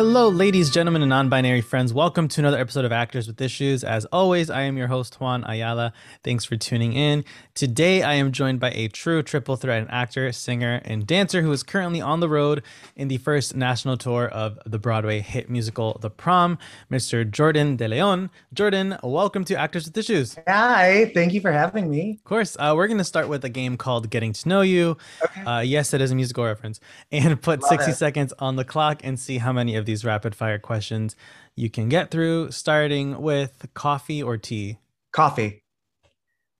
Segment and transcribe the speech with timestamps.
[0.00, 1.92] Hello, ladies, gentlemen, and non binary friends.
[1.92, 3.84] Welcome to another episode of Actors with Issues.
[3.84, 5.92] As always, I am your host, Juan Ayala.
[6.24, 7.22] Thanks for tuning in.
[7.54, 11.52] Today, I am joined by a true triple threat an actor, singer, and dancer who
[11.52, 12.62] is currently on the road
[12.96, 16.56] in the first national tour of the Broadway hit musical The Prom,
[16.90, 17.30] Mr.
[17.30, 18.30] Jordan De Leon.
[18.54, 20.38] Jordan, welcome to Actors with Issues.
[20.48, 22.12] Hi, thank you for having me.
[22.12, 24.96] Of course, uh, we're going to start with a game called Getting to Know You.
[25.22, 25.42] Okay.
[25.42, 26.80] Uh, yes, it is a musical reference.
[27.12, 27.94] And put Love 60 it.
[27.96, 31.16] seconds on the clock and see how many of these rapid fire questions
[31.56, 34.78] you can get through, starting with coffee or tea?
[35.10, 35.64] Coffee.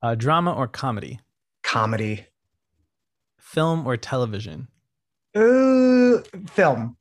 [0.03, 1.21] Uh, drama or comedy?
[1.63, 2.27] Comedy.
[3.39, 4.67] Film or television?
[5.39, 6.97] Ooh, film.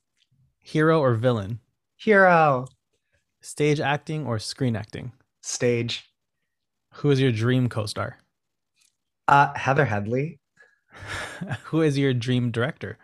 [0.60, 1.60] Hero or villain?
[1.98, 2.68] Hero.
[3.41, 5.12] Stage acting or screen acting?
[5.41, 6.05] Stage.
[6.96, 8.20] Who is your dream co-star?
[9.27, 10.40] Uh, Heather Headley.
[11.66, 12.99] Who is your dream director?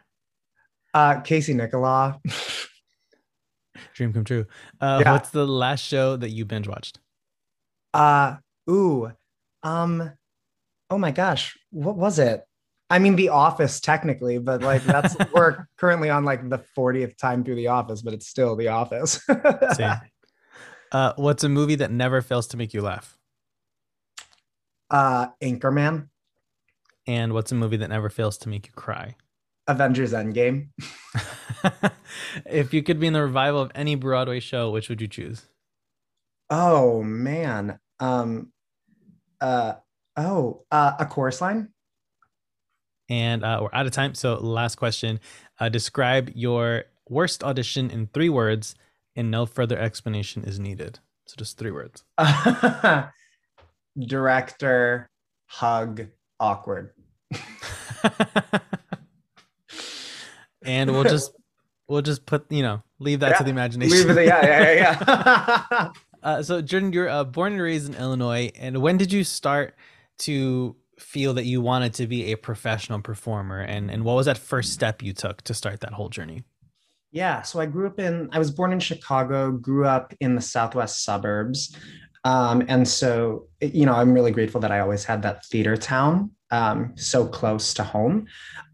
[0.93, 2.19] Uh, Casey Nicholaw.
[3.95, 4.45] Dream come true.
[4.79, 5.11] Uh, yeah.
[5.13, 6.99] What's the last show that you binge watched?
[7.93, 8.35] Uh,
[8.69, 9.11] ooh,
[9.63, 10.11] um,
[10.89, 12.43] oh my gosh, what was it?
[12.89, 17.43] I mean, The Office technically, but like that's we're currently on like the 40th time
[17.43, 19.19] through The Office, but it's still The Office.
[20.91, 23.17] Uh, what's a movie that never fails to make you laugh?
[24.89, 26.07] Uh, Anchorman.
[27.07, 29.15] And what's a movie that never fails to make you cry?
[29.67, 30.69] Avengers Endgame.
[32.45, 35.43] if you could be in the revival of any Broadway show, which would you choose?
[36.49, 37.79] Oh man.
[37.99, 38.51] Um
[39.41, 39.73] uh
[40.17, 41.69] oh, uh a chorus line.
[43.09, 44.15] And uh, we're out of time.
[44.15, 45.19] So last question.
[45.59, 48.75] Uh, describe your worst audition in three words
[49.15, 50.99] and no further explanation is needed.
[51.27, 52.03] So just three words.
[53.99, 55.09] Director,
[55.47, 56.07] hug,
[56.39, 56.91] awkward.
[60.65, 61.31] and we'll just
[61.87, 63.37] we'll just put you know leave that yeah.
[63.37, 64.09] to the imagination.
[64.09, 65.63] It, yeah, yeah, yeah.
[65.71, 65.91] yeah.
[66.23, 69.75] uh, so Jordan, you're uh, born and raised in Illinois, and when did you start
[70.19, 74.37] to feel that you wanted to be a professional performer, and and what was that
[74.37, 76.43] first step you took to start that whole journey?
[77.11, 80.41] Yeah, so I grew up in I was born in Chicago, grew up in the
[80.41, 81.75] southwest suburbs.
[82.25, 86.31] Um, and so, you know, I'm really grateful that I always had that theater town
[86.51, 88.25] um, so close to home.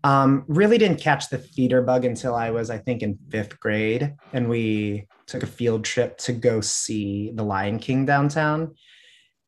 [0.03, 4.15] Um, really didn't catch the theater bug until I was, I think, in fifth grade,
[4.33, 8.75] and we took a field trip to go see The Lion King downtown.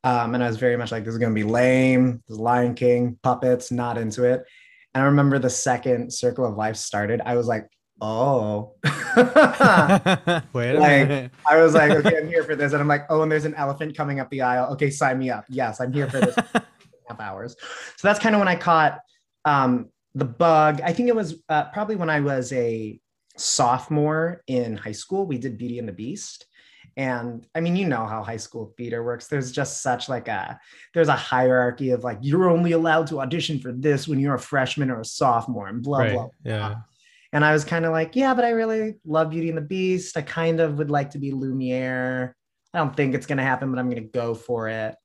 [0.03, 2.21] Um, and I was very much like, this is going to be lame.
[2.27, 4.43] The Lion King puppets, not into it.
[4.93, 7.67] And I remember the second Circle of Life started, I was like,
[8.01, 8.73] oh.
[8.83, 11.31] Wait a like, minute.
[11.49, 12.73] I was like, okay, I'm here for this.
[12.73, 14.71] And I'm like, oh, and there's an elephant coming up the aisle.
[14.73, 15.45] Okay, sign me up.
[15.49, 16.35] Yes, I'm here for this.
[17.09, 17.55] half hours.
[17.97, 18.99] So that's kind of when I caught
[19.45, 20.81] um, the bug.
[20.81, 22.99] I think it was uh, probably when I was a
[23.37, 25.25] sophomore in high school.
[25.25, 26.45] We did Beauty and the Beast.
[26.95, 29.27] And I mean, you know how high school theater works.
[29.27, 30.59] There's just such like a
[30.93, 34.39] there's a hierarchy of like you're only allowed to audition for this when you're a
[34.39, 36.13] freshman or a sophomore and blah right.
[36.13, 36.27] blah.
[36.45, 36.75] Yeah.
[37.31, 40.15] And I was kind of like, yeah, but I really love Beauty and the Beast.
[40.15, 42.35] I kind of would like to be Lumiere.
[42.75, 44.95] I don't think it's gonna happen, but I'm gonna go for it.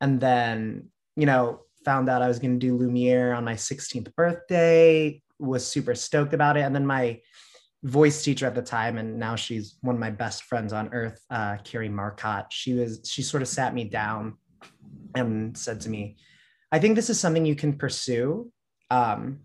[0.00, 4.14] And then you know, found out I was going to do Lumiere on my 16th
[4.14, 6.60] birthday, was super stoked about it.
[6.60, 7.20] And then my
[7.82, 11.20] voice teacher at the time, and now she's one of my best friends on earth,
[11.30, 14.38] uh, Carrie Marcotte, she was, she sort of sat me down
[15.14, 16.16] and said to me,
[16.70, 18.50] I think this is something you can pursue.
[18.90, 19.40] Um,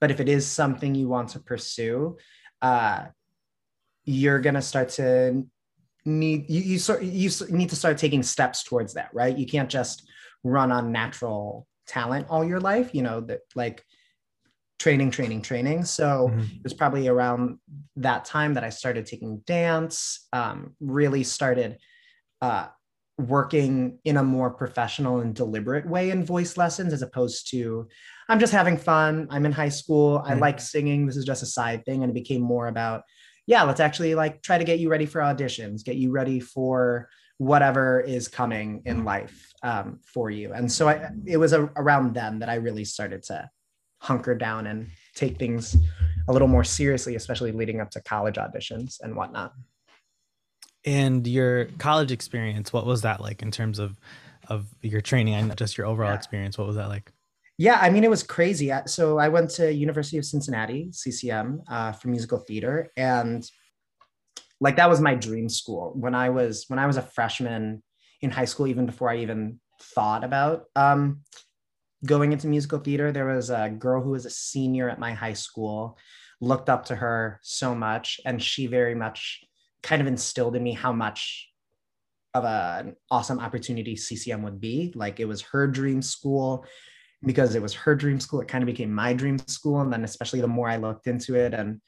[0.00, 2.18] but if it is something you want to pursue,
[2.62, 3.06] uh,
[4.04, 5.44] you're going to start to
[6.08, 9.68] need you you, sort, you need to start taking steps towards that right you can't
[9.68, 10.08] just
[10.42, 13.84] run on natural talent all your life you know that like
[14.78, 16.40] training training training so mm-hmm.
[16.40, 17.58] it was probably around
[17.96, 21.78] that time that i started taking dance um, really started
[22.40, 22.66] uh,
[23.18, 27.88] working in a more professional and deliberate way in voice lessons as opposed to
[28.28, 30.40] i'm just having fun i'm in high school i mm-hmm.
[30.40, 33.02] like singing this is just a side thing and it became more about
[33.46, 37.08] yeah let's actually like try to get you ready for auditions get you ready for
[37.38, 40.52] whatever is coming in life um, for you.
[40.52, 43.48] And so I, it was a, around then that I really started to
[44.00, 45.76] hunker down and take things
[46.28, 49.52] a little more seriously, especially leading up to college auditions and whatnot.
[50.84, 53.98] And your college experience, what was that like in terms of
[54.48, 56.16] of your training and just your overall yeah.
[56.16, 56.56] experience?
[56.56, 57.12] What was that like?
[57.58, 58.72] Yeah, I mean, it was crazy.
[58.86, 63.44] So I went to University of Cincinnati, CCM, uh, for musical theater, and
[64.60, 67.82] like that was my dream school when I was when I was a freshman
[68.20, 71.20] in high school, even before I even thought about um,
[72.04, 73.12] going into musical theater.
[73.12, 75.96] There was a girl who was a senior at my high school,
[76.40, 79.44] looked up to her so much, and she very much
[79.82, 81.48] kind of instilled in me how much
[82.34, 84.92] of a, an awesome opportunity CCM would be.
[84.94, 86.64] Like it was her dream school
[87.24, 88.40] because it was her dream school.
[88.40, 89.80] It kind of became my dream school.
[89.80, 91.80] And then, especially the more I looked into it, and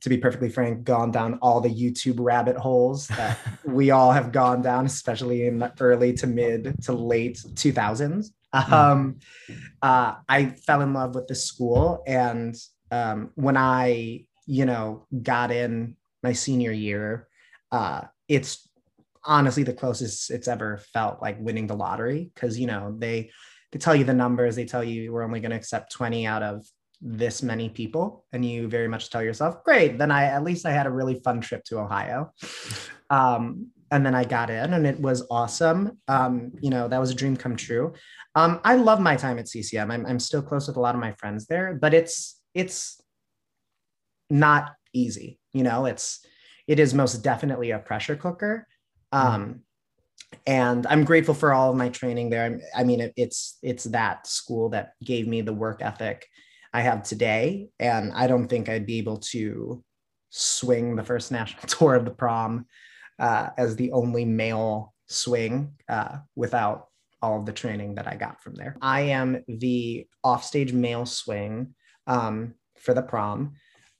[0.00, 4.32] to be perfectly frank, gone down all the YouTube rabbit holes that we all have
[4.32, 8.30] gone down, especially in the early to mid to late 2000s.
[8.54, 8.72] Hmm.
[8.72, 9.18] Um,
[9.82, 12.02] uh, I fell in love with the school.
[12.06, 12.56] And
[12.90, 17.28] um, when I, you know, got in my senior year,
[17.72, 18.68] uh, it's
[19.24, 23.28] honestly the closest it's ever felt like winning the lottery because you know they
[23.72, 26.44] they tell you the numbers they tell you we're only going to accept 20 out
[26.44, 26.64] of
[27.00, 30.70] this many people and you very much tell yourself great then i at least i
[30.70, 32.32] had a really fun trip to ohio.
[33.08, 35.98] Um, and then i got in and it was awesome.
[36.08, 37.94] Um, you know that was a dream come true.
[38.34, 41.00] Um, i love my time at ccm I'm, I'm still close with a lot of
[41.00, 43.00] my friends there but it's it's
[44.28, 45.86] not easy you know?
[45.86, 46.24] It's
[46.68, 48.68] it is most definitely a pressure cooker.
[49.12, 49.26] Mm-hmm.
[49.26, 49.60] um,
[50.44, 52.60] and I'm grateful for all of my training there.
[52.76, 56.26] I mean, it, it's it's that school that gave me the work ethic
[56.76, 59.82] I have today, and I don't think I'd be able to
[60.28, 62.66] swing the first national tour of the prom
[63.18, 66.88] uh, as the only male swing uh, without
[67.22, 68.76] all of the training that I got from there.
[68.82, 71.74] I am the offstage male swing
[72.06, 73.54] um, for the prom,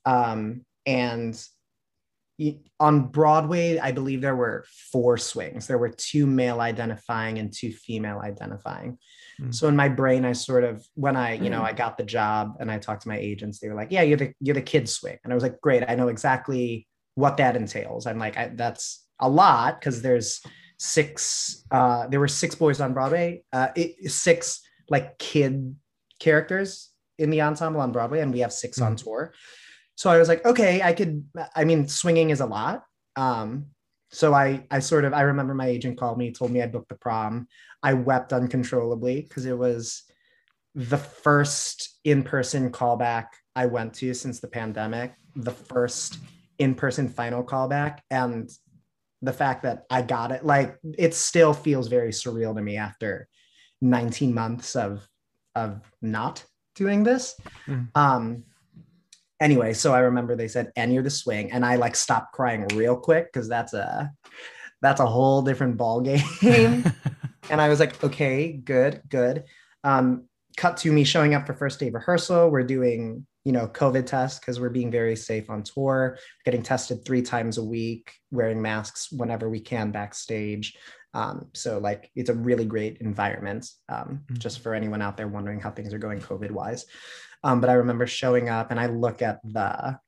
[0.05, 1.35] um, and
[2.79, 5.65] on Broadway, I believe there were four swings.
[5.65, 8.99] There were two male identifying and two female identifying.
[9.41, 9.53] Mm.
[9.53, 12.55] So in my brain, I sort of when I, you know, I got the job
[12.59, 14.89] and I talked to my agents, they were like, "Yeah, you're the you're the kid
[14.89, 18.51] swing," and I was like, "Great, I know exactly what that entails." I'm like, I,
[18.53, 20.41] "That's a lot because there's
[20.77, 21.63] six.
[21.71, 25.75] Uh, there were six boys on Broadway, uh, it, six like kid
[26.19, 28.85] characters in the ensemble on Broadway, and we have 6 mm.
[28.85, 29.33] on tour."
[29.97, 31.25] so I was like, okay, I could.
[31.55, 32.83] I mean, swinging is a lot.
[33.15, 33.65] Um,
[34.09, 36.89] so I, I sort of, I remember my agent called me, told me I booked
[36.89, 37.47] the prom.
[37.83, 40.03] I wept uncontrollably because it was
[40.75, 45.13] the first in-person callback I went to since the pandemic.
[45.35, 46.19] The first
[46.59, 48.49] in-person final callback, and
[49.21, 53.27] the fact that I got it, like, it still feels very surreal to me after
[53.81, 55.07] 19 months of
[55.55, 56.45] of not
[56.75, 57.35] doing this.
[57.65, 57.89] Mm.
[57.95, 58.43] Um,
[59.39, 61.51] anyway, so I remember they said, and you're the swing.
[61.51, 64.11] And I like stopped crying real quick because that's a
[64.81, 66.23] that's a whole different ball game.
[67.49, 69.45] and I was like, okay, good, good.
[69.83, 70.25] Um,
[70.55, 72.49] cut to me showing up for first day rehearsal.
[72.49, 77.05] We're doing, you know, COVID tests because we're being very safe on tour, getting tested
[77.05, 80.77] three times a week, wearing masks whenever we can backstage.
[81.13, 84.35] Um, so like it's a really great environment um, mm-hmm.
[84.37, 86.85] just for anyone out there wondering how things are going COVID wise.
[87.43, 89.99] Um, but I remember showing up and I look at the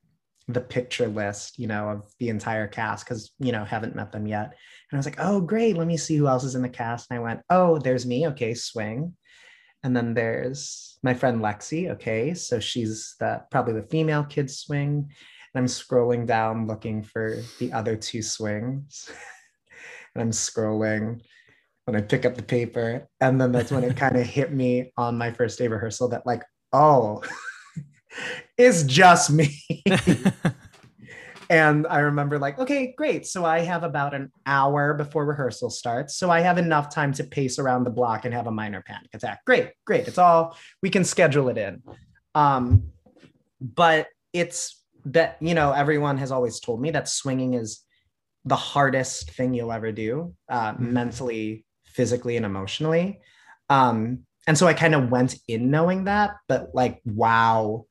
[0.50, 4.26] the picture list, you know, of the entire cast because you know haven't met them
[4.26, 4.46] yet.
[4.46, 7.10] And I was like, oh great, let me see who else is in the cast.
[7.10, 8.28] And I went, oh, there's me.
[8.30, 9.16] Okay, swing.
[9.84, 11.92] And then there's my friend Lexi.
[11.92, 15.12] Okay, so she's the probably the female kid swing.
[15.54, 19.10] And I'm scrolling down looking for the other two swings.
[20.16, 21.22] and I'm scrolling
[21.86, 23.08] when I pick up the paper.
[23.22, 26.26] And then that's when it kind of hit me on my first day rehearsal that
[26.26, 27.24] like, oh,
[28.58, 29.64] it's just me.
[31.50, 33.26] and I remember, like, okay, great.
[33.26, 36.16] So I have about an hour before rehearsal starts.
[36.16, 39.10] So I have enough time to pace around the block and have a minor panic
[39.14, 39.44] attack.
[39.46, 40.08] Great, great.
[40.08, 41.82] It's all, we can schedule it in.
[42.36, 42.92] Um,
[43.60, 47.82] but it's that, you know, everyone has always told me that swinging is
[48.46, 50.94] the hardest thing you'll ever do uh, mm-hmm.
[50.94, 53.20] mentally, physically, and emotionally.
[53.70, 57.86] Um, and so I kind of went in knowing that, but like, wow,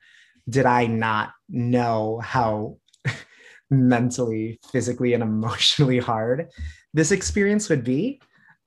[0.48, 2.78] did I not know how
[3.70, 6.50] mentally, physically, and emotionally hard
[6.92, 8.20] this experience would be?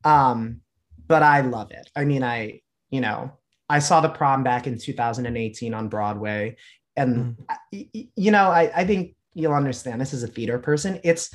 [0.06, 0.62] Um,
[1.06, 1.90] but I love it.
[1.94, 3.34] I mean, I, you know,
[3.68, 6.56] I saw the prom back in 2018 on Broadway.
[6.96, 7.36] And,
[7.74, 8.10] mm.
[8.16, 11.02] you know, I, I think you'll understand this as a theater person.
[11.04, 11.30] It's,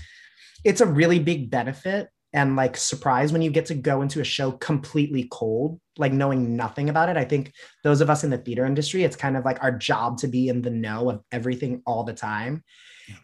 [0.64, 4.24] it's a really big benefit and like surprise when you get to go into a
[4.24, 7.16] show completely cold, like knowing nothing about it.
[7.16, 10.18] I think those of us in the theater industry, it's kind of like our job
[10.18, 12.62] to be in the know of everything all the time.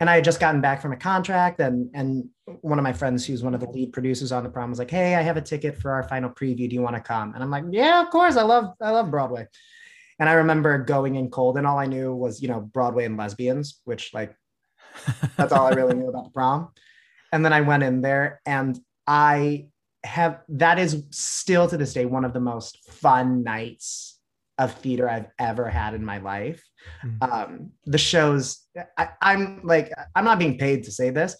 [0.01, 2.29] And I had just gotten back from a contract, and and
[2.61, 4.91] one of my friends, who's one of the lead producers on the prom, was like,
[4.91, 6.71] "Hey, I have a ticket for our final preview.
[6.71, 8.37] Do you want to come?" And I'm like, "Yeah, of course.
[8.37, 9.49] I love I love Broadway."
[10.21, 13.17] And I remember going in cold, and all I knew was you know Broadway and
[13.17, 14.35] lesbians, which like
[15.37, 16.69] that's all I really knew about the prom.
[17.33, 19.67] And then I went in there, and I
[20.05, 24.19] have that is still to this day one of the most fun nights
[24.59, 26.63] of theater I've ever had in my life.
[27.05, 27.33] Mm.
[27.33, 28.61] Um, the shows,
[28.99, 31.37] I, I'm like, I'm not being paid to say this.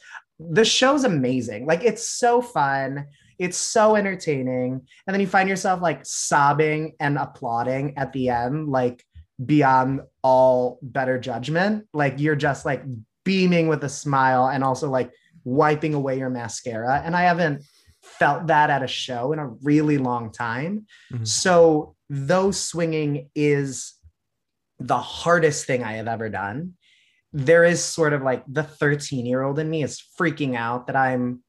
[0.51, 1.67] the show's amazing.
[1.67, 3.07] Like it's so fun.
[3.39, 4.81] It's so entertaining.
[5.07, 9.05] And then you find yourself like sobbing and applauding at the end, like
[9.45, 11.87] beyond all better judgment.
[11.93, 12.83] Like you're just like
[13.25, 15.13] beaming with a smile and also like
[15.45, 17.03] wiping away your mascara.
[17.05, 17.65] And I haven't
[18.03, 20.87] felt that at a show in a really long time.
[21.13, 21.25] Mm-hmm.
[21.25, 23.95] So, though swinging is
[24.79, 26.75] the hardest thing I have ever done,
[27.33, 30.97] there is sort of like the 13 year old in me is freaking out that
[30.97, 31.43] I'm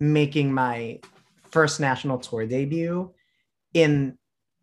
[0.00, 1.00] making my
[1.50, 3.14] first national tour debut
[3.72, 4.18] in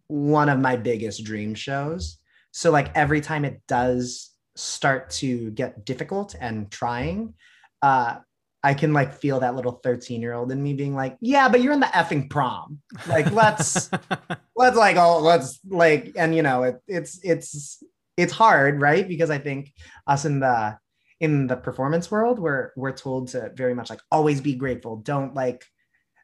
[0.08, 2.18] one of my biggest dream shows.
[2.51, 7.34] So, like every time it does start to get difficult and trying,
[7.82, 8.18] uh,
[8.63, 11.62] I can like feel that little 13 year old in me being like, yeah, but
[11.62, 12.80] you're in the effing prom.
[13.08, 13.89] Like, let's,
[14.56, 17.84] let's like, oh, let's like, and you know, it, it's, it's,
[18.18, 19.08] it's hard, right?
[19.08, 19.74] Because I think
[20.06, 20.77] us in the,
[21.20, 24.98] in the performance world, we're, we're told to very much like always be grateful.
[24.98, 25.65] Don't like,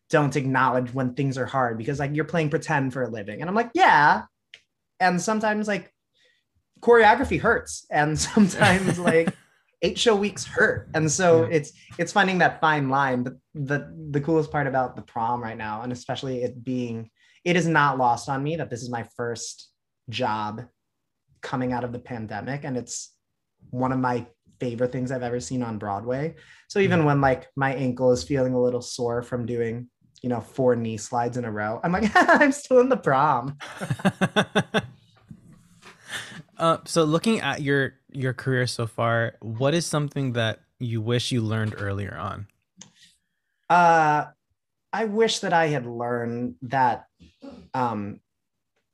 [0.10, 3.42] don't acknowledge when things are hard because like you're playing pretend for a living.
[3.42, 4.24] And I'm like, yeah.
[5.00, 5.92] And sometimes like
[6.82, 7.86] choreography hurts.
[7.90, 9.34] And sometimes like,
[9.82, 10.90] eight show weeks hurt.
[10.94, 11.56] And so yeah.
[11.58, 15.58] it's it's finding that fine line but the the coolest part about the prom right
[15.58, 17.10] now and especially it being
[17.44, 19.70] it is not lost on me that this is my first
[20.10, 20.64] job
[21.42, 23.14] coming out of the pandemic and it's
[23.70, 24.26] one of my
[24.60, 26.36] favorite things i've ever seen on broadway.
[26.68, 29.90] So even when like my ankle is feeling a little sore from doing
[30.24, 33.56] you know four knee slides in a row i'm like i'm still in the prom
[36.60, 41.32] uh, so looking at your your career so far, what is something that you wish
[41.32, 42.48] you learned earlier on?
[43.70, 44.26] Uh,
[44.94, 47.06] I wish that I had learned that
[47.74, 48.20] um,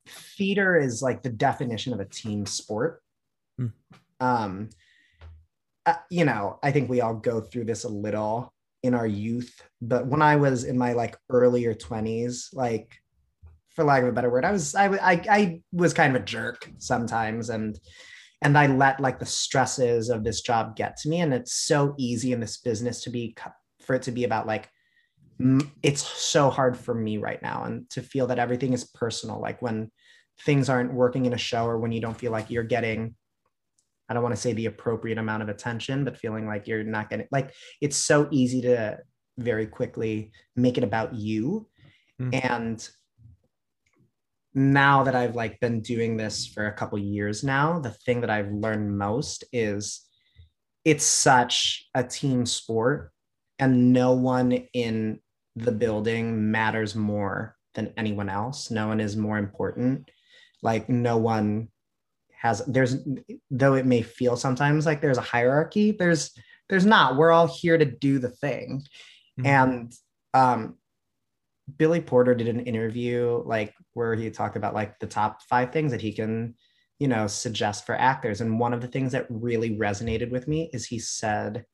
[0.07, 3.01] theater is like the definition of a team sport.
[3.59, 3.71] Mm.
[4.19, 4.69] Um,
[5.85, 8.53] uh, you know, I think we all go through this a little
[8.83, 13.02] in our youth, but when I was in my like earlier 20s, like
[13.73, 16.25] for lack of a better word, I was I, I I was kind of a
[16.25, 17.79] jerk sometimes, and
[18.41, 21.95] and I let like the stresses of this job get to me, and it's so
[21.97, 23.35] easy in this business to be
[23.81, 24.69] for it to be about like
[25.81, 29.61] it's so hard for me right now, and to feel that everything is personal, like
[29.61, 29.91] when
[30.41, 33.15] things aren't working in a show or when you don't feel like you're getting
[34.09, 37.09] I don't want to say the appropriate amount of attention, but feeling like you're not
[37.09, 38.99] getting like it's so easy to
[39.37, 41.67] very quickly make it about you.
[42.21, 42.43] Mm.
[42.43, 42.89] And
[44.53, 48.29] now that I've like been doing this for a couple years now, the thing that
[48.29, 50.01] I've learned most is
[50.85, 53.11] it's such a team sport
[53.59, 55.19] and no one in
[55.55, 58.69] the building matters more than anyone else.
[58.69, 60.09] No one is more important.
[60.61, 61.69] Like no one
[62.39, 62.97] has there's
[63.49, 66.31] though it may feel sometimes like there's a hierarchy, there's
[66.69, 67.15] there's not.
[67.15, 68.83] We're all here to do the thing.
[69.39, 69.45] Mm-hmm.
[69.45, 69.93] And
[70.33, 70.77] um
[71.77, 75.91] Billy Porter did an interview like where he talked about like the top five things
[75.91, 76.55] that he can,
[76.99, 78.41] you know, suggest for actors.
[78.41, 81.65] And one of the things that really resonated with me is he said,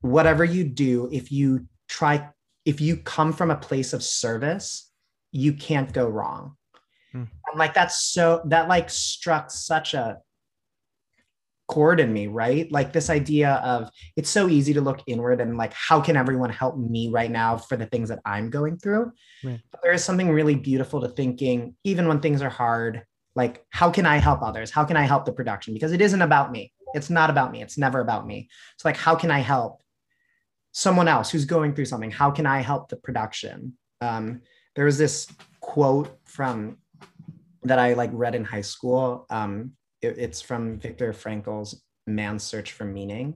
[0.00, 2.28] whatever you do, if you try,
[2.64, 4.90] if you come from a place of service,
[5.32, 6.56] you can't go wrong.
[7.12, 7.24] Hmm.
[7.50, 10.18] And like that's so that like struck such a
[11.68, 12.70] chord in me, right?
[12.72, 16.50] Like this idea of it's so easy to look inward and like, how can everyone
[16.50, 19.12] help me right now for the things that I'm going through?
[19.44, 19.60] Right.
[19.70, 23.04] But there is something really beautiful to thinking, even when things are hard,
[23.36, 24.70] like, how can I help others?
[24.70, 25.74] How can I help the production?
[25.74, 26.72] Because it isn't about me.
[26.94, 27.62] It's not about me.
[27.62, 28.48] It's never about me.
[28.74, 29.82] It's like, how can I help
[30.72, 32.10] someone else who's going through something?
[32.10, 33.76] How can I help the production?
[34.00, 34.40] Um,
[34.74, 35.28] there was this
[35.60, 36.78] quote from
[37.64, 39.26] that I like read in high school.
[39.28, 39.72] Um,
[40.02, 43.34] it, it's from Viktor Frankl's Man's Search for Meaning.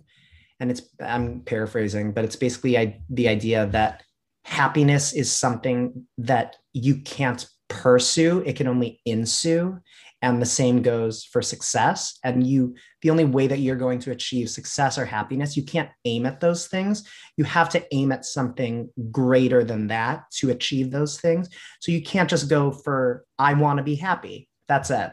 [0.61, 4.03] And it's, I'm paraphrasing, but it's basically I, the idea that
[4.45, 9.79] happiness is something that you can't pursue, it can only ensue.
[10.21, 12.17] And the same goes for success.
[12.23, 15.91] And you, the only way that you're going to achieve success or happiness, you can't
[16.05, 17.03] aim at those things.
[17.37, 21.49] You have to aim at something greater than that to achieve those things.
[21.81, 24.49] So you can't just go for, I want to be happy.
[24.69, 25.13] That's it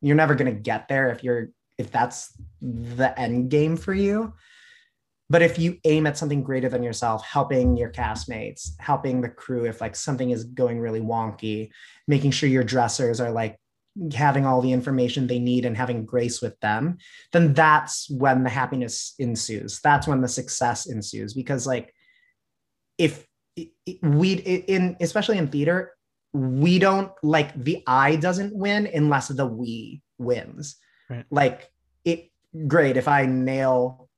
[0.00, 4.32] you're never going to get there if you're if that's the end game for you.
[5.30, 9.66] But if you aim at something greater than yourself helping your castmates helping the crew
[9.66, 11.70] if like something is going really wonky
[12.06, 13.58] making sure your dressers are like
[14.14, 16.96] having all the information they need and having grace with them
[17.32, 19.80] then that's when the happiness ensues.
[19.80, 21.92] That's when the success ensues because like
[22.96, 23.26] if
[24.02, 25.92] we in especially in theater
[26.32, 30.76] we don't like the I doesn't win unless the we wins.
[31.08, 31.24] Right.
[31.30, 31.70] Like
[32.04, 32.30] it
[32.66, 34.08] great if I nail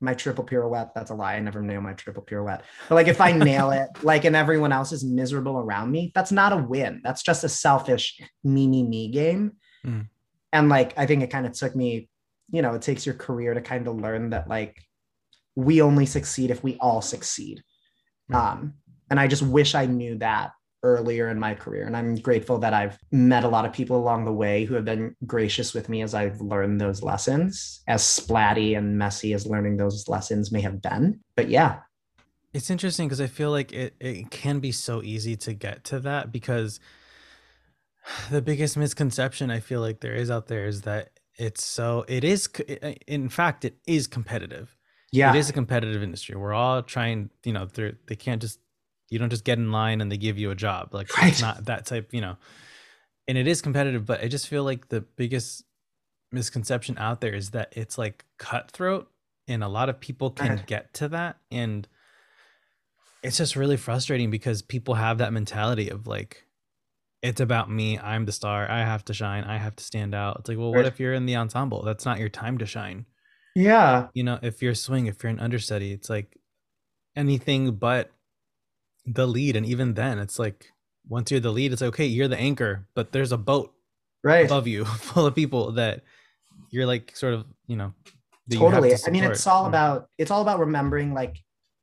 [0.00, 1.34] my triple pirouette, that's a lie.
[1.34, 2.62] I never nail my triple pirouette.
[2.88, 6.32] But like if I nail it, like and everyone else is miserable around me, that's
[6.32, 7.00] not a win.
[7.04, 9.52] That's just a selfish me, me, me game.
[9.86, 10.08] Mm.
[10.52, 12.08] And like I think it kind of took me,
[12.50, 14.76] you know, it takes your career to kind of learn that like
[15.56, 17.62] we only succeed if we all succeed.
[18.30, 18.34] Mm.
[18.34, 18.74] Um,
[19.10, 20.50] and I just wish I knew that
[20.84, 21.86] earlier in my career.
[21.86, 24.84] And I'm grateful that I've met a lot of people along the way who have
[24.84, 29.78] been gracious with me as I've learned those lessons, as splatty and messy as learning
[29.78, 31.20] those lessons may have been.
[31.34, 31.80] But yeah.
[32.52, 35.98] It's interesting because I feel like it, it can be so easy to get to
[36.00, 36.78] that because
[38.30, 42.22] the biggest misconception I feel like there is out there is that it's so, it
[42.22, 42.48] is,
[42.82, 44.76] uh, in fact, it is competitive.
[45.10, 45.32] Yeah.
[45.32, 46.34] It is a competitive industry.
[46.34, 48.58] We're all trying, you know, they they can't just
[49.10, 50.92] you don't just get in line and they give you a job.
[50.92, 51.32] Like right.
[51.32, 52.36] it's not that type, you know.
[53.26, 55.64] And it is competitive, but I just feel like the biggest
[56.34, 59.08] misconception out there is that it's like cutthroat
[59.48, 60.66] and a lot of people can right.
[60.66, 61.86] get to that and
[63.22, 66.44] it's just really frustrating because people have that mentality of like
[67.22, 70.38] it's about me i'm the star i have to shine i have to stand out
[70.40, 70.78] it's like well right.
[70.78, 73.06] what if you're in the ensemble that's not your time to shine
[73.54, 76.36] yeah you know if you're a swing if you're an understudy it's like
[77.16, 78.10] anything but
[79.06, 80.66] the lead and even then it's like
[81.08, 83.74] once you're the lead it's okay you're the anchor but there's a boat
[84.22, 84.46] right.
[84.46, 86.02] above you full of people that
[86.70, 87.92] you're like sort of you know
[88.50, 88.96] totally.
[88.96, 91.36] to i mean it's all about it's all about remembering like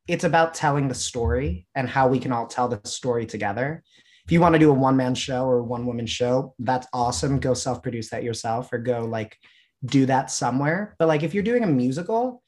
[0.08, 3.82] it's about telling the story and how we can all tell the story together.
[4.24, 7.38] If you want to do a one man show or one woman show that's awesome.
[7.38, 9.36] Go self produce that yourself or go like
[9.84, 10.96] do that somewhere.
[10.98, 12.42] But like if you're doing a musical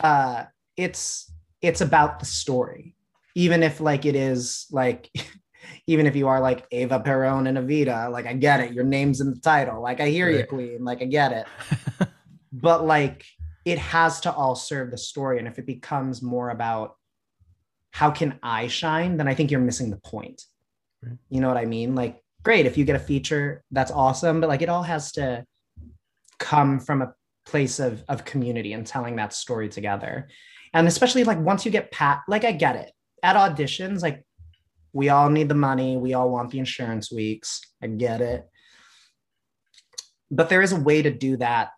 [0.00, 0.44] uh
[0.76, 2.96] it's it's about the story
[3.34, 5.10] even if like it is like
[5.86, 9.20] even if you are like Eva Peron and Evita, like I get it, your name's
[9.20, 9.82] in the title.
[9.82, 10.38] Like I hear right.
[10.38, 10.84] you, Queen.
[10.84, 11.46] Like I get it.
[12.52, 13.24] but like
[13.64, 15.38] it has to all serve the story.
[15.38, 16.96] And if it becomes more about
[17.90, 20.42] how can I shine, then I think you're missing the point.
[21.02, 21.16] Right.
[21.28, 21.94] You know what I mean?
[21.94, 24.40] Like, great, if you get a feature, that's awesome.
[24.40, 25.44] But like it all has to
[26.38, 27.14] come from a
[27.46, 30.28] place of of community and telling that story together.
[30.72, 32.93] And especially like once you get pat, like I get it
[33.24, 34.24] at auditions, like
[34.92, 37.62] we all need the money, we all want the insurance weeks.
[37.82, 38.46] I get it.
[40.30, 41.70] But there is a way to do that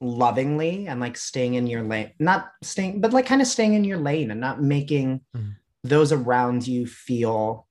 [0.00, 3.84] lovingly and like staying in your lane, not staying, but like kind of staying in
[3.84, 5.50] your lane and not making mm-hmm.
[5.84, 7.66] those around you feel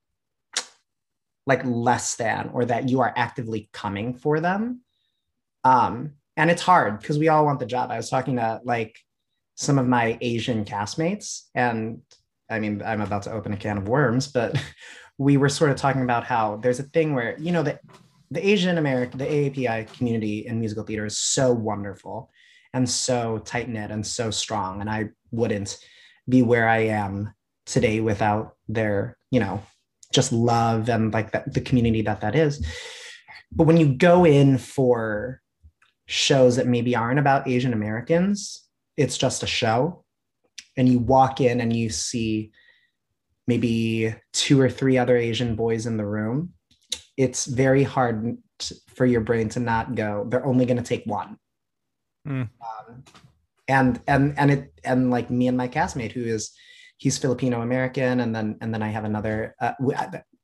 [1.47, 4.82] like less than or that you are actively coming for them.
[5.63, 7.89] Um, and it's hard because we all want the job.
[7.89, 8.99] I was talking to like
[9.56, 12.01] some of my Asian castmates, and
[12.49, 14.62] I mean, I'm about to open a can of worms, but
[15.17, 17.79] we were sort of talking about how there's a thing where, you know, the,
[18.31, 22.29] the Asian American, the AAPI community in musical theater is so wonderful
[22.73, 24.81] and so tight knit and so strong.
[24.81, 25.77] And I wouldn't
[26.29, 27.33] be where I am
[27.65, 29.63] today without their, you know,
[30.13, 32.65] just love and like the community that that is.
[33.51, 35.41] But when you go in for
[36.05, 38.63] shows that maybe aren't about Asian Americans,
[38.95, 40.03] it's just a show
[40.77, 42.51] and you walk in and you see
[43.47, 46.53] maybe two or three other Asian boys in the room,
[47.17, 48.37] it's very hard
[48.93, 51.37] for your brain to not go, they're only going to take one.
[52.27, 52.49] Mm.
[52.61, 53.03] Um,
[53.67, 56.51] and, and, and it, and like me and my castmate who is,
[56.97, 58.19] he's Filipino American.
[58.19, 59.73] And then, and then I have another, uh,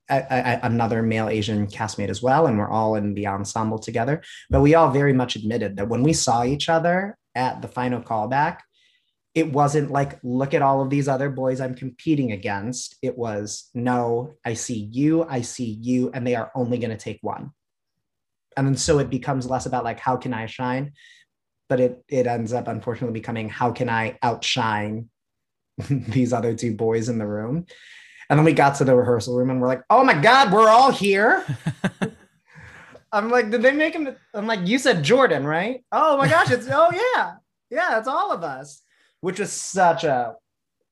[0.10, 2.48] another male Asian castmate as well.
[2.48, 4.22] And we're all in the ensemble together.
[4.50, 8.02] But we all very much admitted that when we saw each other at the final
[8.02, 8.60] callback,
[9.36, 12.98] it wasn't like look at all of these other boys i'm competing against.
[13.02, 16.98] It was no i see you i see you and they are only going to
[16.98, 17.52] take one.
[18.56, 20.94] And then so it becomes less about like how can i shine
[21.70, 25.10] but it it ends up unfortunately becoming how can i outshine
[25.90, 27.66] these other two boys in the room?
[28.30, 30.70] And then we got to the rehearsal room and we're like oh my god we're
[30.70, 31.46] all here.
[33.12, 35.84] I'm like did they make him i'm like you said jordan right?
[35.92, 37.34] Oh my gosh it's oh yeah
[37.70, 38.84] yeah it's all of us
[39.24, 40.36] which was such a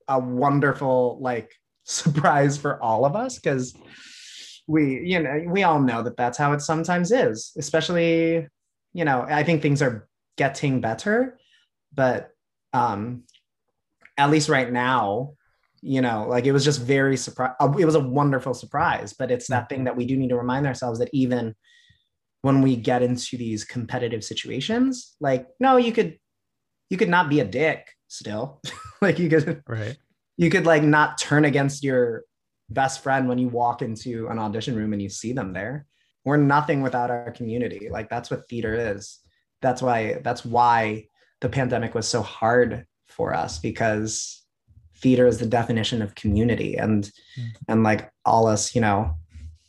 [0.08, 1.52] a wonderful like
[1.84, 3.76] surprise for all of us because
[4.68, 8.48] we you know we all know that that's how it sometimes is especially
[8.94, 11.38] you know i think things are getting better
[11.94, 12.30] but
[12.72, 13.24] um
[14.18, 15.34] at least right now
[15.82, 19.32] you know like it was just very surprise uh, it was a wonderful surprise but
[19.32, 21.54] it's that thing that we do need to remind ourselves that even
[22.44, 26.18] when we get into these competitive situations like no you could
[26.90, 28.62] you could not be a dick still.
[29.02, 29.98] like you could right.
[30.38, 32.24] You could like not turn against your
[32.70, 35.86] best friend when you walk into an audition room and you see them there.
[36.24, 37.90] We're nothing without our community.
[37.90, 39.20] Like that's what theater is.
[39.62, 41.08] That's why that's why
[41.42, 44.44] the pandemic was so hard for us because
[44.98, 47.48] theater is the definition of community and mm.
[47.68, 49.16] and like all us you know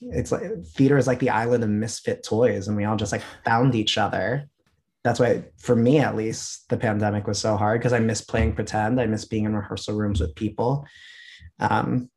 [0.00, 3.22] it's like theater is like the island of misfit toys and we all just like
[3.44, 4.48] found each other
[5.05, 8.55] that's why for me at least the pandemic was so hard because i miss playing
[8.55, 9.01] pretend.
[9.01, 10.87] I miss being in rehearsal rooms with people.
[11.59, 12.09] Um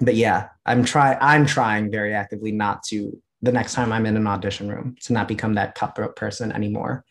[0.00, 4.16] but yeah i'm trying i'm trying very actively not to the next time i'm in
[4.16, 7.04] an audition room to not become that cutthroat person anymore.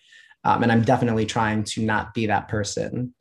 [0.44, 3.14] Um, and i'm definitely trying to not be that person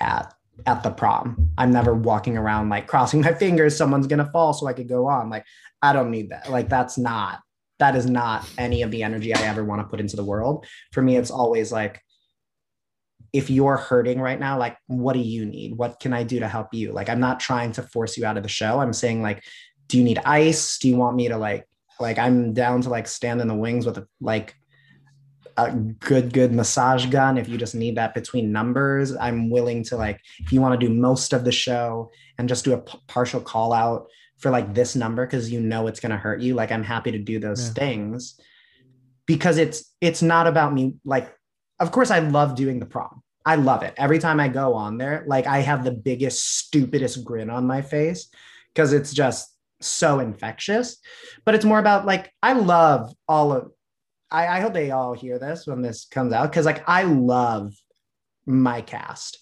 [0.00, 0.32] at
[0.66, 1.50] at the prom.
[1.58, 5.06] I'm never walking around like crossing my fingers someone's gonna fall so i could go
[5.06, 5.30] on.
[5.30, 5.44] Like
[5.82, 6.50] i don't need that.
[6.50, 7.40] Like that's not
[7.82, 10.64] that is not any of the energy i ever want to put into the world.
[10.92, 12.00] For me it's always like
[13.32, 15.76] if you're hurting right now like what do you need?
[15.76, 16.92] What can i do to help you?
[16.92, 18.78] Like i'm not trying to force you out of the show.
[18.78, 19.42] I'm saying like
[19.88, 20.78] do you need ice?
[20.78, 21.66] Do you want me to like
[22.00, 24.54] like i'm down to like stand in the wings with a, like
[25.56, 29.14] a good good massage gun if you just need that between numbers.
[29.16, 32.64] I'm willing to like if you want to do most of the show and just
[32.64, 34.06] do a p- partial call out
[34.38, 37.12] for like this number because you know it's going to hurt you like i'm happy
[37.12, 37.74] to do those yeah.
[37.74, 38.40] things.
[39.24, 41.32] Because it's it's not about me like
[41.78, 43.22] of course i love doing the prom.
[43.44, 43.94] I love it.
[43.96, 47.82] Every time i go on there like i have the biggest stupidest grin on my
[47.82, 48.28] face
[48.74, 49.48] because it's just
[49.80, 50.98] so infectious.
[51.44, 53.70] But it's more about like i love all of
[54.32, 57.74] I, I hope they all hear this when this comes out because like I love
[58.46, 59.38] my cast,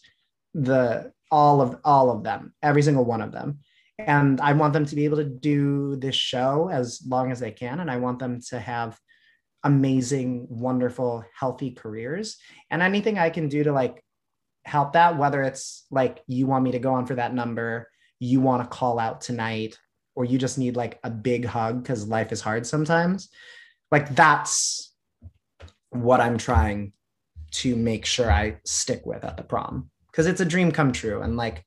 [0.52, 3.60] the all of all of them, every single one of them.
[4.06, 7.50] And I want them to be able to do this show as long as they
[7.50, 7.80] can.
[7.80, 8.98] And I want them to have
[9.62, 12.38] amazing, wonderful, healthy careers.
[12.70, 14.02] And anything I can do to like
[14.64, 18.40] help that, whether it's like you want me to go on for that number, you
[18.40, 19.78] want to call out tonight,
[20.14, 23.30] or you just need like a big hug because life is hard sometimes
[23.90, 24.92] like that's
[25.90, 26.92] what i'm trying
[27.50, 31.22] to make sure i stick with at the prom because it's a dream come true
[31.22, 31.64] and like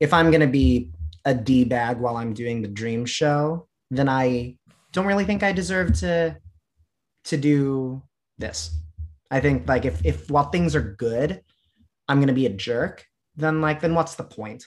[0.00, 0.90] if i'm going to be
[1.24, 4.54] a d bag while i'm doing the dream show then i
[4.92, 6.36] don't really think i deserve to
[7.24, 8.02] to do
[8.38, 8.70] this.
[9.30, 11.42] I think like if if while things are good
[12.08, 13.04] i'm to be a jerk
[13.36, 14.66] then like then what's the point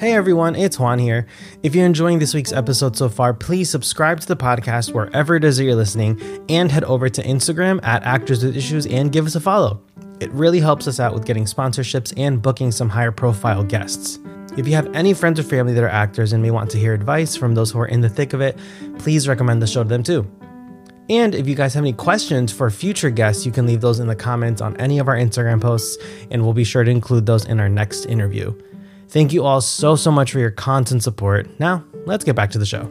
[0.00, 1.26] Hey everyone, it's Juan here.
[1.62, 5.44] If you're enjoying this week's episode so far, please subscribe to the podcast wherever it
[5.44, 9.26] is that you're listening and head over to Instagram at Actors with Issues and give
[9.26, 9.82] us a follow.
[10.18, 14.18] It really helps us out with getting sponsorships and booking some higher profile guests.
[14.56, 16.94] If you have any friends or family that are actors and may want to hear
[16.94, 18.58] advice from those who are in the thick of it,
[19.00, 20.26] please recommend the show to them too.
[21.10, 24.06] And if you guys have any questions for future guests, you can leave those in
[24.06, 25.98] the comments on any of our Instagram posts,
[26.30, 28.56] and we'll be sure to include those in our next interview.
[29.08, 31.48] Thank you all so, so much for your constant support.
[31.58, 32.88] Now, let's get back to the show.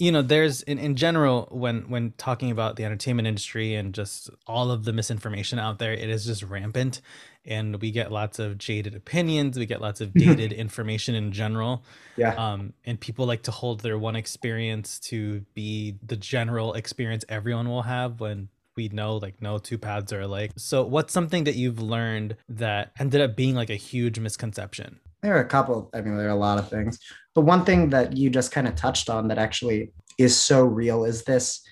[0.00, 4.30] you know there's in, in general when when talking about the entertainment industry and just
[4.46, 7.00] all of the misinformation out there it is just rampant
[7.48, 11.82] and we get lots of jaded opinions we get lots of dated information in general.
[12.16, 12.34] Yeah.
[12.34, 17.68] Um and people like to hold their one experience to be the general experience everyone
[17.68, 20.52] will have when we know like no two paths are alike.
[20.56, 25.00] So what's something that you've learned that ended up being like a huge misconception?
[25.22, 27.00] There are a couple i mean there are a lot of things.
[27.34, 31.04] But one thing that you just kind of touched on that actually is so real
[31.04, 31.62] is this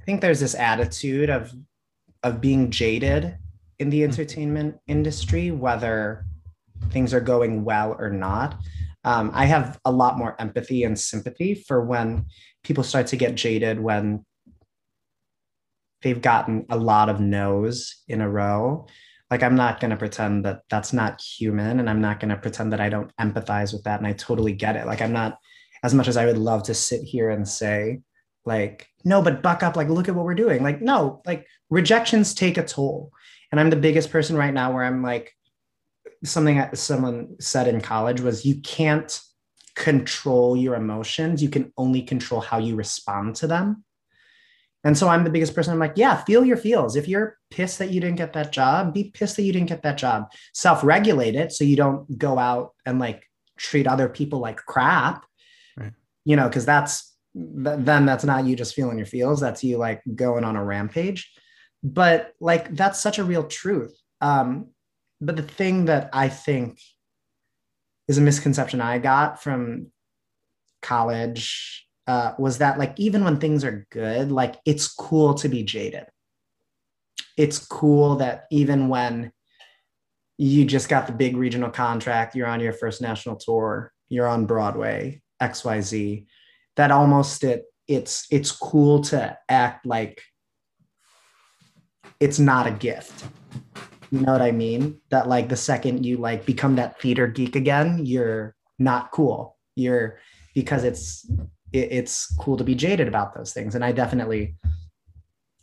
[0.00, 1.52] i think there's this attitude of
[2.22, 3.36] of being jaded
[3.82, 4.10] in the hmm.
[4.10, 6.24] entertainment industry whether
[6.90, 8.58] things are going well or not.
[9.04, 12.26] Um, i have a lot more empathy and sympathy for when
[12.62, 14.24] people start to get jaded when
[16.02, 18.86] they've gotten a lot of no's in a row.
[19.30, 22.36] Like i'm not going to pretend that that's not human and i'm not going to
[22.36, 24.86] pretend that i don't empathize with that and i totally get it.
[24.86, 25.38] Like i'm not
[25.82, 28.00] as much as i would love to sit here and say
[28.44, 30.62] like no but buck up like look at what we're doing.
[30.62, 33.10] Like no like rejections take a toll
[33.52, 35.32] and i'm the biggest person right now where i'm like
[36.24, 39.20] something that someone said in college was you can't
[39.76, 43.84] control your emotions you can only control how you respond to them
[44.84, 45.72] and so I'm the biggest person.
[45.72, 46.96] I'm like, yeah, feel your feels.
[46.96, 49.82] If you're pissed that you didn't get that job, be pissed that you didn't get
[49.82, 50.32] that job.
[50.54, 53.24] Self regulate it so you don't go out and like
[53.56, 55.24] treat other people like crap,
[55.76, 55.92] right.
[56.24, 59.40] you know, because that's th- then that's not you just feeling your feels.
[59.40, 61.32] That's you like going on a rampage.
[61.82, 63.96] But like that's such a real truth.
[64.20, 64.68] Um,
[65.20, 66.78] but the thing that I think
[68.08, 69.92] is a misconception I got from
[70.80, 75.62] college uh, was that like even when things are good, like it's cool to be
[75.62, 76.06] jaded.
[77.36, 79.32] It's cool that even when
[80.38, 84.46] you just got the big regional contract, you're on your first national tour, you're on
[84.46, 86.26] Broadway, XYZ,
[86.76, 90.22] that almost it it's it's cool to act like
[92.22, 93.24] it's not a gift.
[94.12, 95.00] You know what I mean?
[95.10, 99.56] That like the second you like become that theater geek again, you're not cool.
[99.74, 100.20] You're
[100.54, 101.28] because it's
[101.72, 103.74] it, it's cool to be jaded about those things.
[103.74, 104.54] And I definitely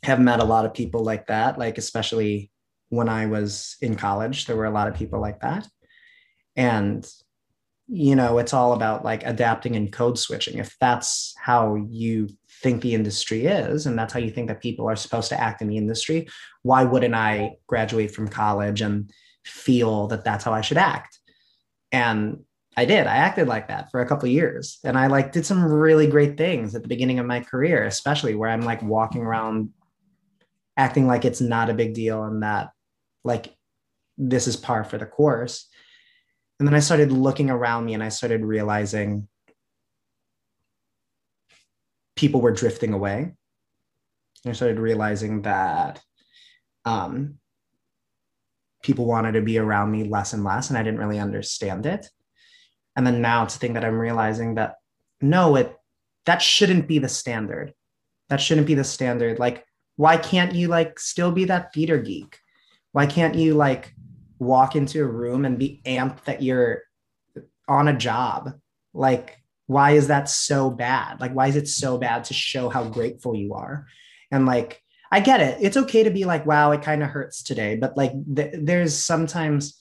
[0.04, 2.52] have met a lot of people like that, like especially
[2.90, 5.66] when I was in college, there were a lot of people like that.
[6.58, 7.08] And
[7.88, 10.58] you know, it's all about like adapting and code switching.
[10.58, 12.28] If that's how you
[12.62, 15.62] think the industry is and that's how you think that people are supposed to act
[15.62, 16.28] in the industry,
[16.64, 19.12] why wouldn't I graduate from college and
[19.46, 21.20] feel that that's how I should act?
[21.92, 22.40] And
[22.78, 23.08] I did.
[23.08, 26.38] I acted like that for a couple years and I like did some really great
[26.38, 29.70] things at the beginning of my career, especially where I'm like walking around
[30.78, 32.70] acting like it's not a big deal and that
[33.24, 33.54] like
[34.18, 35.70] this is par for the course
[36.60, 39.29] and then I started looking around me and I started realizing
[42.20, 43.32] people were drifting away.
[44.46, 46.02] I started realizing that
[46.84, 47.36] um,
[48.84, 52.10] people wanted to be around me less and less, and I didn't really understand it.
[52.98, 54.76] And then now it's the thing that I'm realizing that
[55.22, 55.74] no, it
[56.26, 57.74] that shouldn't be the standard.
[58.28, 59.40] That shouldn't be the standard.
[59.40, 62.38] Like, why can't you like still be that theater geek?
[62.92, 63.94] Why can't you like
[64.40, 66.84] walk into a room and be amped that you're
[67.70, 68.52] on a job
[68.94, 69.38] like
[69.70, 71.22] why is that so bad?
[71.22, 73.86] Like why is it so bad to show how grateful you are?
[74.32, 75.60] And like i get it.
[75.62, 77.76] It's okay to be like wow it kind of hurts today.
[77.76, 79.80] But like th- there's sometimes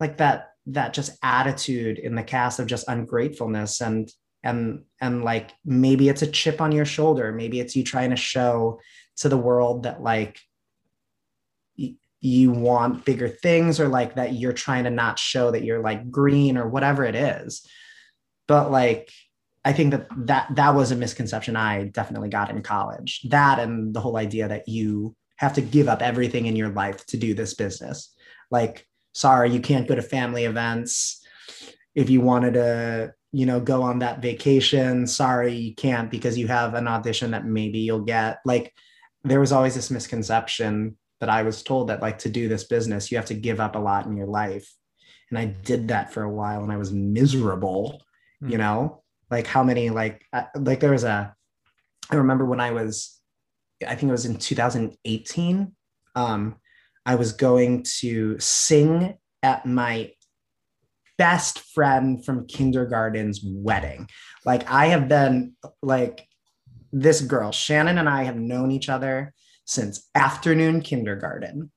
[0.00, 4.10] like that that just attitude in the cast of just ungratefulness and
[4.42, 7.30] and and like maybe it's a chip on your shoulder.
[7.30, 8.80] Maybe it's you trying to show
[9.18, 10.40] to the world that like
[12.20, 16.10] you want bigger things or like that you're trying to not show that you're like
[16.10, 17.64] green or whatever it is
[18.46, 19.10] but like
[19.64, 23.22] i think that that that was a misconception i definitely got in college.
[23.30, 27.04] That and the whole idea that you have to give up everything in your life
[27.06, 28.14] to do this business.
[28.50, 31.24] Like sorry you can't go to family events.
[31.94, 36.46] If you wanted to you know go on that vacation sorry you can't because you
[36.46, 38.38] have an audition that maybe you'll get.
[38.44, 38.72] Like
[39.24, 43.10] there was always this misconception that I was told that like to do this business,
[43.10, 44.70] you have to give up a lot in your life.
[45.30, 48.02] And I did that for a while and I was miserable,
[48.42, 48.50] mm.
[48.50, 51.34] you know, like how many, like, like there was a,
[52.10, 53.20] I remember when I was,
[53.86, 55.72] I think it was in 2018,
[56.14, 56.56] um,
[57.06, 60.12] I was going to sing at my
[61.18, 64.08] best friend from kindergarten's wedding.
[64.44, 66.26] Like I have been like
[66.92, 69.32] this girl, Shannon and I have known each other
[69.64, 71.70] since afternoon kindergarten.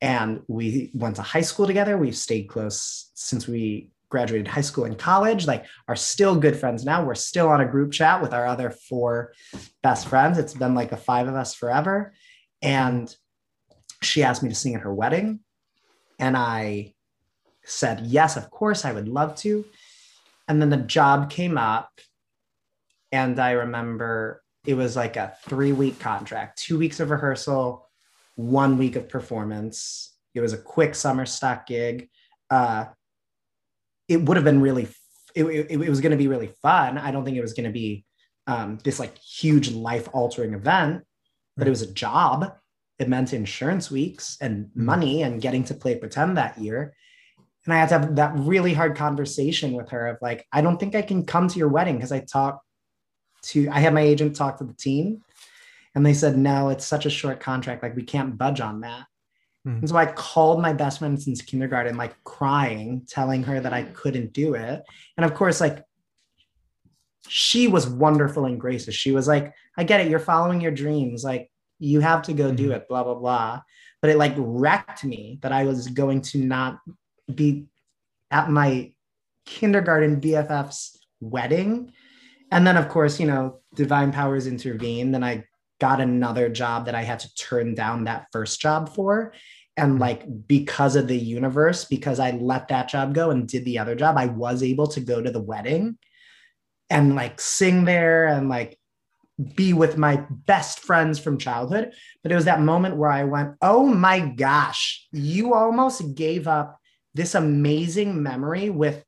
[0.00, 1.96] And we went to high school together.
[1.96, 6.84] We've stayed close since we graduated high school and college, like are still good friends
[6.84, 7.04] now.
[7.04, 9.32] We're still on a group chat with our other four
[9.82, 10.38] best friends.
[10.38, 12.12] It's been like the five of us forever.
[12.62, 13.14] And
[14.02, 15.40] she asked me to sing at her wedding.
[16.18, 16.94] And I
[17.64, 19.64] said, yes, of course, I would love to.
[20.46, 21.90] And then the job came up.
[23.10, 27.88] And I remember it was like a three week contract, two weeks of rehearsal,
[28.36, 30.14] one week of performance.
[30.34, 32.08] It was a quick summer stock gig.
[32.50, 32.86] Uh,
[34.08, 34.88] it would have been really,
[35.34, 36.98] it, it, it was going to be really fun.
[36.98, 38.04] I don't think it was going to be
[38.46, 41.04] um, this like huge life altering event,
[41.56, 42.52] but it was a job.
[42.98, 44.84] It meant insurance weeks and mm-hmm.
[44.84, 46.94] money and getting to play pretend that year.
[47.64, 50.78] And I had to have that really hard conversation with her of like, I don't
[50.78, 52.64] think I can come to your wedding because I talked
[53.44, 55.22] to I had my agent talk to the team
[55.94, 57.82] and they said, no, it's such a short contract.
[57.82, 59.06] Like we can't budge on that.
[59.66, 59.78] Mm-hmm.
[59.78, 63.84] And so I called my best friend since kindergarten, like crying, telling her that I
[63.84, 64.82] couldn't do it.
[65.16, 65.84] And of course, like
[67.28, 68.94] she was wonderful and gracious.
[68.94, 70.10] She was like, I get it.
[70.10, 71.24] You're following your dreams.
[71.24, 72.56] Like you have to go mm-hmm.
[72.56, 73.62] do it, blah, blah, blah.
[74.00, 76.78] But it like wrecked me that I was going to not
[77.34, 77.66] be
[78.30, 78.92] at my
[79.46, 81.92] kindergarten BFF's wedding
[82.54, 85.14] and then, of course, you know, divine powers intervened.
[85.14, 85.44] and I
[85.80, 89.32] got another job that I had to turn down that first job for.
[89.76, 90.00] And mm-hmm.
[90.00, 93.94] like, because of the universe, because I let that job go and did the other
[93.94, 95.98] job, I was able to go to the wedding.
[96.90, 98.78] and like sing there and like
[99.54, 101.92] be with my best friends from childhood.
[102.22, 106.78] But it was that moment where I went, oh my gosh, you almost gave up
[107.14, 109.04] this amazing memory with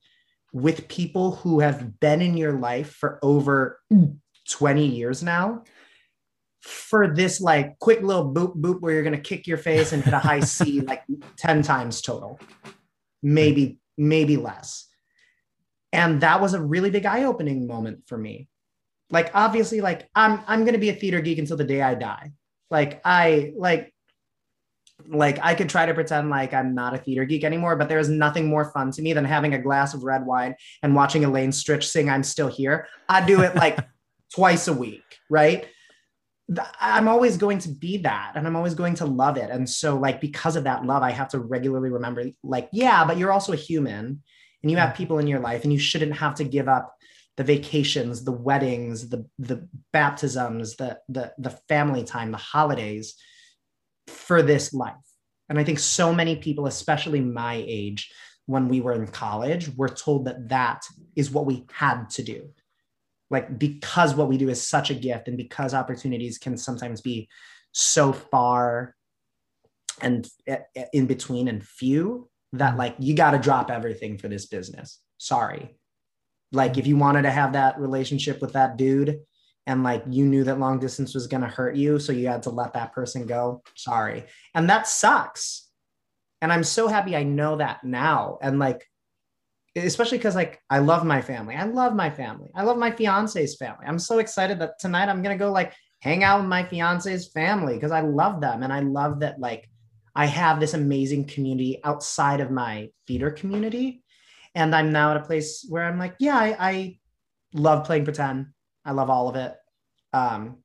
[0.53, 3.79] with people who have been in your life for over
[4.49, 5.63] 20 years now
[6.67, 10.03] for this like quick little boop boop where you're going to kick your face and
[10.03, 11.03] hit a high C like
[11.37, 12.41] 10 times total.
[13.23, 14.87] Maybe maybe less.
[15.93, 18.49] And that was a really big eye-opening moment for me.
[19.11, 21.95] Like obviously like i'm i'm going to be a theater geek until the day i
[21.95, 22.33] die.
[22.71, 23.95] Like i like
[25.09, 27.99] like I could try to pretend like I'm not a theater geek anymore, but there
[27.99, 31.23] is nothing more fun to me than having a glass of red wine and watching
[31.25, 32.89] Elaine Stritch sing I'm Still Here.
[33.09, 33.79] I do it like
[34.35, 35.67] twice a week, right?
[36.81, 39.51] I'm always going to be that and I'm always going to love it.
[39.51, 43.19] And so, like, because of that love, I have to regularly remember, like, yeah, but
[43.19, 44.23] you're also a human
[44.63, 44.97] and you have mm.
[44.97, 46.95] people in your life and you shouldn't have to give up
[47.37, 53.15] the vacations, the weddings, the the baptisms, the the the family time, the holidays
[54.07, 54.95] for this life.
[55.49, 58.13] And I think so many people, especially my age,
[58.47, 62.51] when we were in college, were told that that is what we had to do.
[63.31, 67.29] Like, because what we do is such a gift, and because opportunities can sometimes be
[67.73, 68.95] so far
[70.01, 70.29] and
[70.93, 72.79] in between and few, that mm-hmm.
[72.79, 75.01] like you got to drop everything for this business.
[75.19, 75.77] Sorry.
[76.53, 79.21] Like, if you wanted to have that relationship with that dude,
[79.67, 82.45] and like you knew that long distance was going to hurt you so you had
[82.45, 85.69] to let that person go sorry and that sucks
[86.41, 88.87] and i'm so happy i know that now and like
[89.85, 93.57] especially because like i love my family i love my family i love my fiance's
[93.57, 97.29] family i'm so excited that tonight i'm to go like hang out with my fiance's
[97.29, 99.69] family because i love them and i love that like
[100.15, 104.03] i have this amazing community outside of my theater community
[104.55, 106.99] and i'm now at a place where i'm like yeah i, I
[107.53, 108.47] love playing pretend
[108.87, 109.55] I love all of it.
[110.13, 110.59] Um,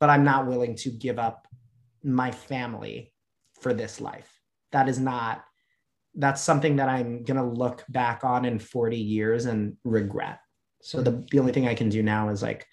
[0.00, 1.46] but I'm not willing to give up
[2.02, 3.12] my family
[3.62, 4.28] for this life.
[4.72, 5.44] That is not,
[6.16, 10.40] that's something that I'm going to look back on in 40 years and regret.
[10.82, 12.66] So the, the only thing I can do now is like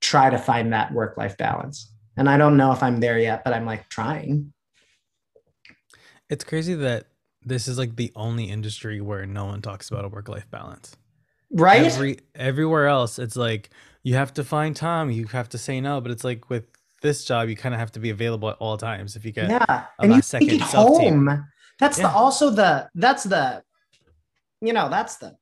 [0.00, 1.92] try to find that work life balance.
[2.16, 4.52] And I don't know if I'm there yet, but I'm like trying.
[6.28, 7.06] It's crazy that
[7.42, 10.96] this is like the only industry where no one talks about a work life balance.
[11.52, 11.86] Right?
[11.86, 13.70] Every, everywhere else, it's like,
[14.02, 15.10] you have to find time.
[15.10, 16.00] You have to say no.
[16.00, 16.64] But it's like with
[17.02, 19.50] this job, you kind of have to be available at all times if you get
[19.50, 21.44] yeah, and you take it home.
[21.80, 22.04] That's yeah.
[22.04, 23.62] the also the that's the
[24.60, 25.36] you know that's the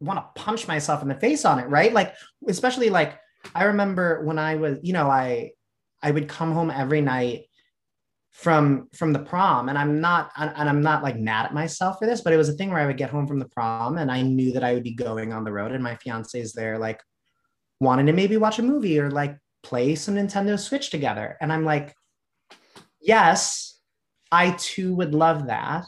[0.00, 1.92] want to punch myself in the face on it, right?
[1.92, 2.14] Like
[2.48, 3.18] especially like
[3.54, 5.52] I remember when I was you know I
[6.02, 7.46] I would come home every night
[8.30, 12.06] from from the prom and i'm not and i'm not like mad at myself for
[12.06, 14.08] this but it was a thing where i would get home from the prom and
[14.08, 16.78] i knew that i would be going on the road and my fiance is there
[16.78, 17.02] like
[17.80, 21.36] wanting to maybe watch a movie or like play some Nintendo Switch together.
[21.40, 21.94] And I'm like,
[23.00, 23.79] yes,
[24.32, 25.84] I too would love that.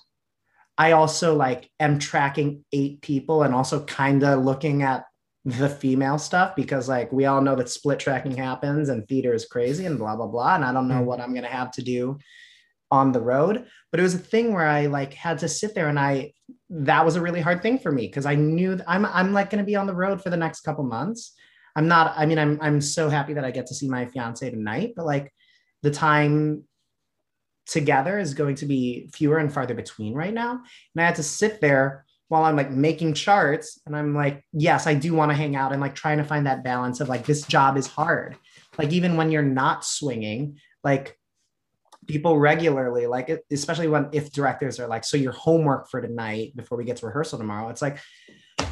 [0.79, 5.05] I also like am tracking eight people and also kind of looking at
[5.45, 9.45] the female stuff because like we all know that split tracking happens and theater is
[9.45, 11.05] crazy and blah blah blah and I don't know mm.
[11.05, 12.19] what I'm going to have to do
[12.93, 15.89] on the road but it was a thing where I like had to sit there
[15.89, 16.33] and I
[16.71, 19.59] that was a really hard thing for me because I knew I'm I'm like going
[19.59, 21.35] to be on the road for the next couple months
[21.75, 24.49] I'm not, I mean, I'm I'm so happy that I get to see my fiance
[24.49, 25.33] tonight, but like
[25.83, 26.65] the time
[27.67, 30.53] together is going to be fewer and farther between right now.
[30.53, 34.87] And I had to sit there while I'm like making charts and I'm like, yes,
[34.87, 37.27] I do want to hang out and like trying to find that balance of like
[37.27, 38.37] this job is hard.
[38.79, 41.19] Like even when you're not swinging, like
[42.07, 46.77] people regularly like especially when if directors are like so your homework for tonight before
[46.77, 47.99] we get to rehearsal tomorrow it's like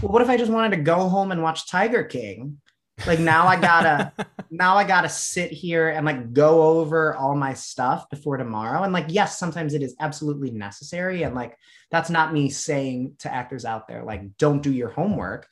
[0.03, 2.61] well, what if i just wanted to go home and watch tiger king
[3.07, 4.13] like now I gotta
[4.51, 8.83] now I gotta sit here and like go over all my stuff before tomorrow.
[8.83, 11.22] And like, yes, sometimes it is absolutely necessary.
[11.22, 11.57] And like
[11.91, 15.49] that's not me saying to actors out there, like, don't do your homework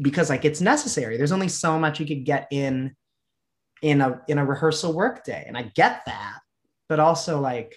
[0.00, 1.16] because like it's necessary.
[1.16, 2.94] There's only so much you could get in
[3.82, 5.44] in a in a rehearsal work day.
[5.46, 6.38] And I get that,
[6.88, 7.76] but also like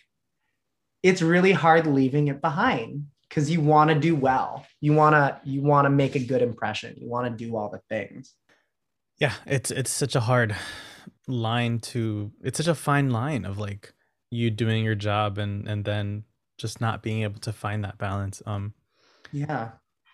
[1.03, 4.65] it's really hard leaving it behind because you want to do well.
[4.81, 6.95] You want to you want to make a good impression.
[6.97, 8.33] You want to do all the things.
[9.19, 10.55] Yeah, it's it's such a hard
[11.27, 13.93] line to it's such a fine line of like
[14.29, 16.23] you doing your job and and then
[16.57, 18.41] just not being able to find that balance.
[18.45, 18.73] Um
[19.31, 19.71] yeah.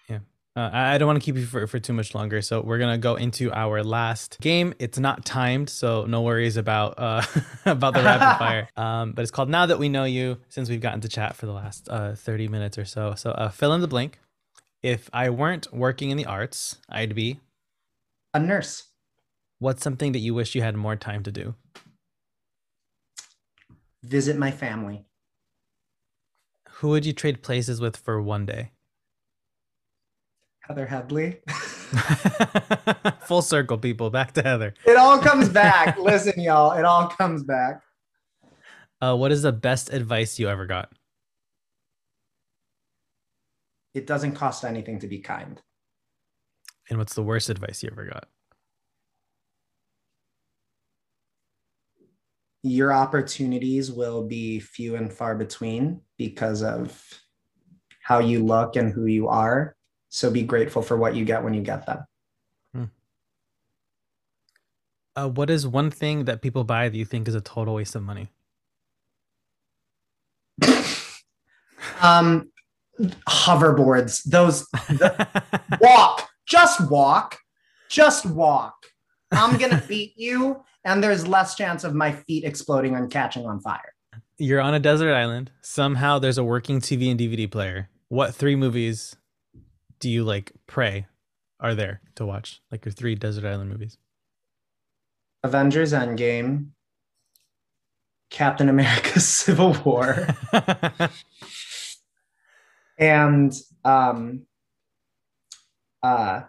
[0.10, 0.20] Yeah.
[0.56, 2.98] Uh, I don't want to keep you for, for too much longer, so we're gonna
[2.98, 4.74] go into our last game.
[4.80, 7.24] It's not timed, so no worries about uh,
[7.66, 8.70] about the rapid fire.
[8.76, 10.40] Um, but it's called Now That We Know You.
[10.50, 13.50] Since we've gotten to chat for the last uh, thirty minutes or so, so uh,
[13.50, 14.20] fill in the blank.
[14.84, 17.40] If I weren't working in the arts, I'd be
[18.34, 18.91] A nurse.
[19.62, 21.54] What's something that you wish you had more time to do?
[24.02, 25.06] Visit my family.
[26.68, 28.72] Who would you trade places with for one day?
[30.62, 31.42] Heather Headley.
[33.26, 34.10] Full circle, people.
[34.10, 34.74] Back to Heather.
[34.84, 35.96] it all comes back.
[36.00, 37.84] Listen, y'all, it all comes back.
[39.00, 40.92] Uh, what is the best advice you ever got?
[43.94, 45.62] It doesn't cost anything to be kind.
[46.90, 48.28] And what's the worst advice you ever got?
[52.64, 57.04] Your opportunities will be few and far between because of
[58.04, 59.76] how you look and who you are.
[60.10, 62.06] So be grateful for what you get when you get them.
[65.16, 67.96] Uh, what is one thing that people buy that you think is a total waste
[67.96, 68.30] of money?
[72.02, 72.50] um,
[73.28, 75.28] hoverboards, those the,
[75.82, 77.38] walk, just walk,
[77.90, 78.76] just walk.
[79.32, 83.60] I'm gonna beat you, and there's less chance of my feet exploding and catching on
[83.62, 83.94] fire.
[84.38, 85.52] You're on a desert island.
[85.62, 87.90] Somehow there's a working TV and DVD player.
[88.10, 89.16] What three movies
[90.00, 91.08] do you like pray
[91.60, 92.62] are there to watch?
[92.72, 93.98] Like your three desert island movies?
[95.44, 96.70] Avengers Endgame,
[98.30, 100.28] Captain America Civil War,
[102.98, 103.54] and
[103.86, 104.46] um,
[106.04, 106.42] uh,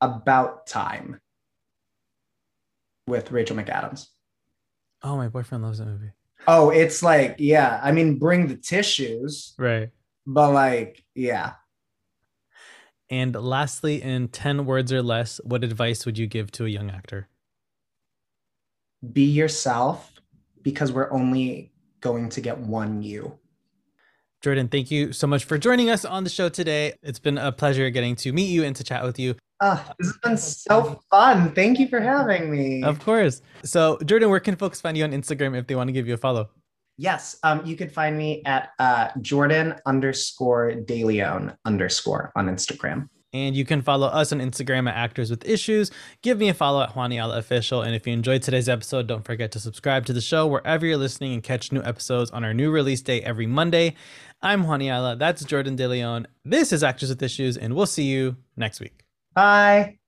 [0.00, 1.20] About Time
[3.06, 4.08] with Rachel McAdams.
[5.02, 6.12] oh, my boyfriend loves that movie.
[6.46, 9.90] Oh, it's like, yeah, I mean, bring the tissues, Right.
[10.26, 11.54] but like, yeah.
[13.10, 16.90] And lastly, in 10 words or less, what advice would you give to a young
[16.90, 17.28] actor?
[19.12, 20.12] Be yourself
[20.62, 23.38] because we're only going to get one you.
[24.42, 26.94] Jordan, thank you so much for joining us on the show today.
[27.02, 29.36] It's been a pleasure getting to meet you and to chat with you.
[29.60, 31.52] Ah, this has been so fun.
[31.54, 32.82] Thank you for having me.
[32.82, 33.40] Of course.
[33.64, 36.14] So, Jordan, where can folks find you on Instagram if they want to give you
[36.14, 36.50] a follow?
[36.96, 43.08] Yes, um, you could find me at uh, Jordan underscore DeLeon underscore on Instagram.
[43.32, 45.90] And you can follow us on Instagram at Actors with Issues.
[46.22, 47.82] Give me a follow at Juaniala Official.
[47.82, 50.96] And if you enjoyed today's episode, don't forget to subscribe to the show wherever you're
[50.96, 53.96] listening and catch new episodes on our new release day every Monday.
[54.40, 55.18] I'm Juaniala.
[55.18, 56.28] That's Jordan De Leon.
[56.44, 59.03] This is Actors with Issues, and we'll see you next week.
[59.34, 59.98] Bye.